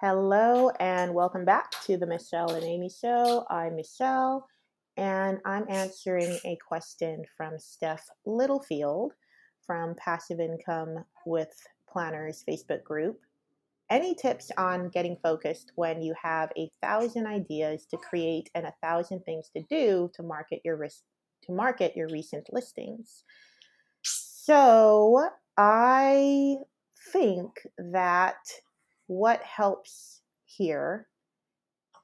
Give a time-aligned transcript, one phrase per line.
[0.00, 3.44] Hello and welcome back to the Michelle and Amy Show.
[3.50, 4.48] I'm Michelle
[4.96, 9.12] and I'm answering a question from Steph Littlefield
[9.66, 11.52] from Passive Income with
[11.86, 13.20] Planners Facebook group.
[13.90, 18.74] Any tips on getting focused when you have a thousand ideas to create and a
[18.82, 21.02] thousand things to do to market your risk
[21.42, 23.24] to market your recent listings?
[24.00, 26.56] So I
[27.12, 28.38] think that
[29.10, 31.08] what helps here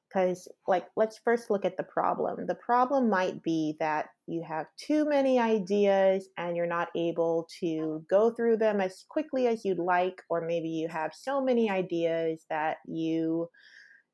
[0.09, 2.47] because like let's first look at the problem.
[2.48, 8.05] The problem might be that you have too many ideas and you're not able to
[8.11, 12.45] go through them as quickly as you'd like or maybe you have so many ideas
[12.50, 13.48] that you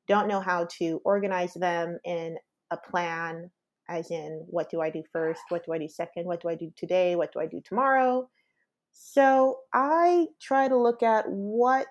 [0.07, 2.37] don't know how to organize them in
[2.69, 3.49] a plan
[3.89, 5.41] as in what do i do first?
[5.49, 6.25] What do i do second?
[6.25, 7.15] What do i do today?
[7.15, 8.29] What do i do tomorrow?
[8.91, 11.87] So i try to look at what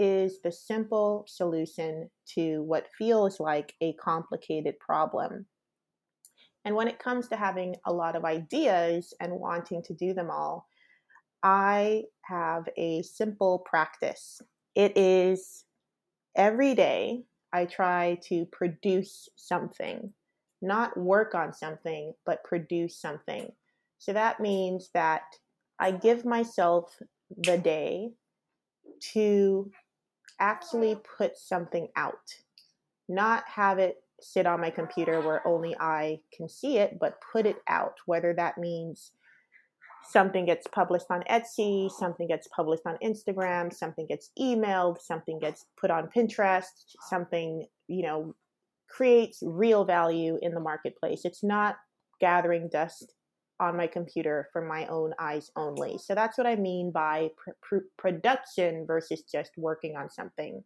[0.00, 5.44] is the simple solution to what feels like a complicated problem.
[6.64, 10.30] And when it comes to having a lot of ideas and wanting to do them
[10.30, 10.66] all,
[11.42, 14.40] I have a simple practice.
[14.74, 15.64] It is
[16.34, 20.14] every day I try to produce something,
[20.62, 23.50] not work on something, but produce something.
[23.98, 25.24] So that means that
[25.78, 26.98] I give myself
[27.36, 28.12] the day
[29.12, 29.70] to
[30.40, 32.34] actually put something out,
[33.08, 37.46] not have it sit on my computer where only I can see it, but put
[37.46, 39.12] it out, whether that means
[40.08, 45.66] something gets published on Etsy, something gets published on Instagram, something gets emailed, something gets
[45.80, 46.64] put on Pinterest,
[47.08, 48.34] something, you know,
[48.88, 51.22] creates real value in the marketplace.
[51.24, 51.76] It's not
[52.20, 53.14] gathering dust
[53.60, 55.98] on my computer for my own eyes only.
[55.98, 60.64] So that's what I mean by pr- pr- production versus just working on something.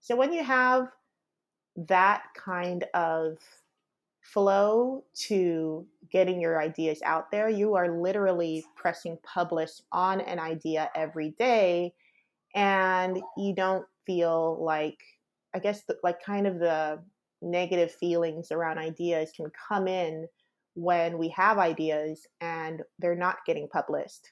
[0.00, 0.88] So when you have
[1.76, 3.38] that kind of
[4.20, 10.90] flow to getting your ideas out there, you are literally pressing publish on an idea
[10.94, 11.94] every day
[12.54, 14.98] and you don't feel like
[15.54, 17.02] I guess the, like kind of the
[17.40, 20.26] negative feelings around ideas can come in
[20.76, 24.30] when we have ideas and they're not getting published.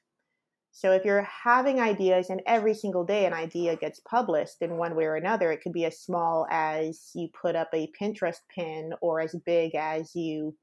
[0.72, 4.94] So if you're having ideas and every single day an idea gets published in one
[4.94, 8.92] way or another, it could be as small as you put up a Pinterest pin
[9.00, 10.54] or as big as you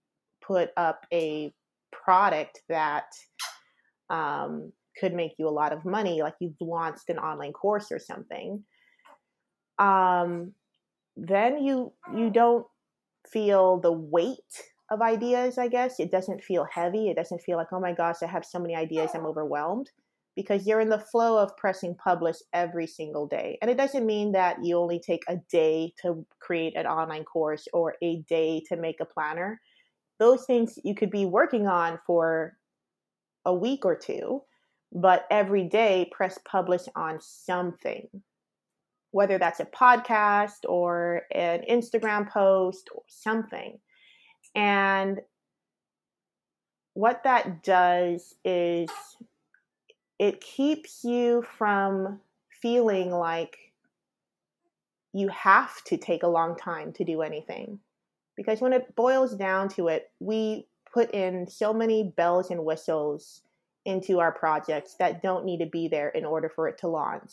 [0.46, 1.52] put up a
[1.92, 3.06] product that
[4.10, 8.00] um, could make you a lot of money, like you've launched an online course or
[8.00, 8.64] something.
[9.80, 10.54] Um,
[11.16, 12.66] then you you don't
[13.32, 14.38] feel the weight
[14.92, 16.00] of ideas, I guess.
[16.00, 17.10] It doesn't feel heavy.
[17.10, 19.90] It doesn't feel like, oh my gosh, I have so many ideas, I'm overwhelmed.
[20.36, 23.58] Because you're in the flow of pressing publish every single day.
[23.62, 27.68] And it doesn't mean that you only take a day to create an online course
[27.74, 29.60] or a day to make a planner.
[30.20, 32.58] Those things you could be working on for
[33.44, 34.44] a week or two,
[34.94, 38.08] but every day press publish on something
[39.12, 43.78] whether that's a podcast or an Instagram post or something.
[44.56, 45.20] And
[46.94, 48.90] what that does is
[50.20, 52.20] it keeps you from
[52.62, 53.58] feeling like
[55.14, 57.80] you have to take a long time to do anything.
[58.38, 63.42] Because when it boils down to it, we put in so many bells and whistles
[63.86, 67.32] into our projects that don't need to be there in order for it to launch.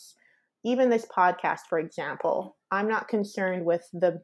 [0.64, 4.22] Even this podcast, for example, I'm not concerned with the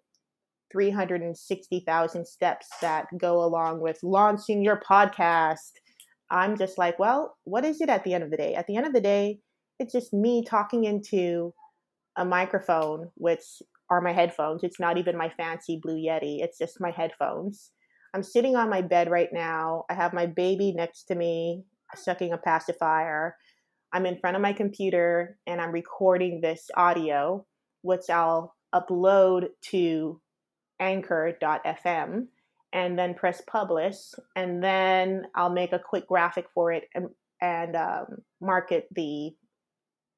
[0.75, 5.71] 360,000 steps that go along with launching your podcast.
[6.33, 8.55] I'm just like, well, what is it at the end of the day?
[8.57, 9.39] At the end of the day,
[9.79, 11.55] it's just me talking into
[12.17, 14.65] a microphone, which are my headphones.
[14.65, 17.71] It's not even my fancy Blue Yeti, it's just my headphones.
[18.13, 19.85] I'm sitting on my bed right now.
[19.89, 21.63] I have my baby next to me,
[21.95, 23.37] sucking a pacifier.
[23.93, 27.47] I'm in front of my computer and I'm recording this audio,
[27.83, 30.21] which I'll upload to
[30.81, 32.27] anchor.fm
[32.73, 33.97] and then press publish
[34.37, 37.09] and then I'll make a quick graphic for it and,
[37.41, 39.35] and um, market the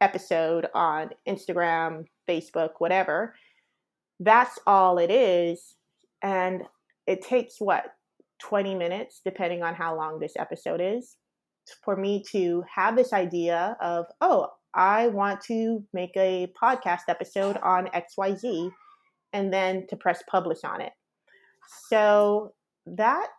[0.01, 3.35] episode on Instagram, Facebook, whatever.
[4.21, 5.75] That's all it is.
[6.23, 6.63] And
[7.07, 7.85] it takes what,
[8.41, 11.17] 20 minutes, depending on how long this episode is,
[11.85, 17.57] for me to have this idea of, oh, I want to make a podcast episode
[17.63, 18.71] on XYZ
[19.33, 20.93] and then to press publish on it.
[21.89, 22.55] So
[22.87, 23.31] that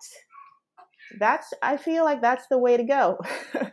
[1.20, 3.20] that's I feel like that's the way to go.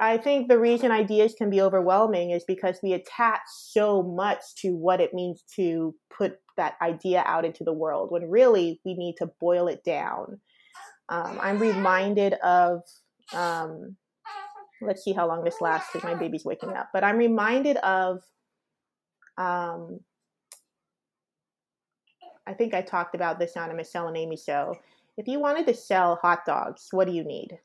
[0.00, 4.70] I think the reason ideas can be overwhelming is because we attach so much to
[4.70, 9.14] what it means to put that idea out into the world when really we need
[9.18, 10.40] to boil it down.
[11.08, 12.82] Um, I'm reminded of,
[13.32, 13.96] um,
[14.82, 18.20] let's see how long this lasts because my baby's waking up, but I'm reminded of,
[19.38, 20.00] um,
[22.48, 24.74] I think I talked about this on a Michelle and Amy show.
[25.16, 27.58] If you wanted to sell hot dogs, what do you need?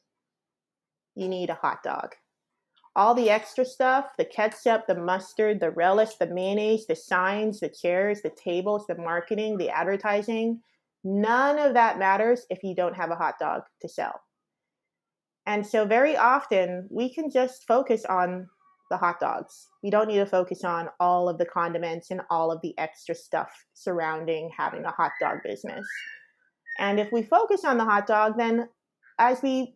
[1.16, 2.16] You need a hot dog.
[2.96, 7.70] All the extra stuff the ketchup, the mustard, the relish, the mayonnaise, the signs, the
[7.70, 10.62] chairs, the tables, the marketing, the advertising
[11.04, 14.22] none of that matters if you don't have a hot dog to sell.
[15.46, 18.48] And so, very often, we can just focus on
[18.94, 19.68] the hot dogs.
[19.82, 23.16] We don't need to focus on all of the condiments and all of the extra
[23.16, 25.84] stuff surrounding having a hot dog business.
[26.78, 28.70] And if we focus on the hot dog, then
[29.18, 29.76] as we,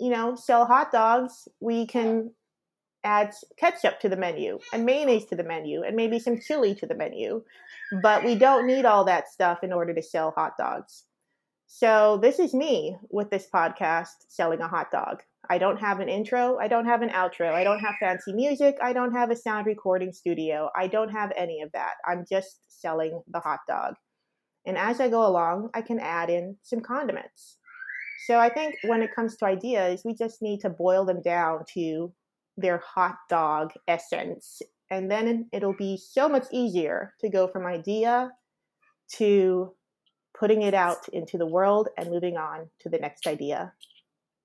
[0.00, 2.30] you know, sell hot dogs, we can
[3.04, 6.86] add ketchup to the menu and mayonnaise to the menu and maybe some chili to
[6.86, 7.42] the menu.
[8.02, 11.04] But we don't need all that stuff in order to sell hot dogs.
[11.66, 15.22] So this is me with this podcast selling a hot dog.
[15.50, 16.58] I don't have an intro.
[16.58, 17.52] I don't have an outro.
[17.52, 18.76] I don't have fancy music.
[18.82, 20.70] I don't have a sound recording studio.
[20.76, 21.94] I don't have any of that.
[22.06, 23.94] I'm just selling the hot dog.
[24.66, 27.56] And as I go along, I can add in some condiments.
[28.26, 31.64] So I think when it comes to ideas, we just need to boil them down
[31.74, 32.12] to
[32.56, 34.60] their hot dog essence.
[34.90, 38.30] And then it'll be so much easier to go from idea
[39.14, 39.72] to
[40.38, 43.72] putting it out into the world and moving on to the next idea.